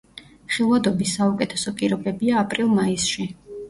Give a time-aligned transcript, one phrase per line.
[0.55, 3.33] ხილვადობის საუკეთესო პირობებია აპრილ-მაისში.